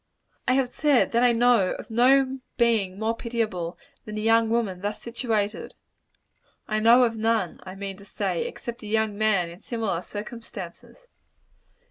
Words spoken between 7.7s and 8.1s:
mean to